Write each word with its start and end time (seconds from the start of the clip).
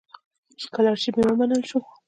سکالرشیپ 0.63 1.15
مې 1.19 1.23
ومنل 1.31 1.61
شو. 1.69 1.79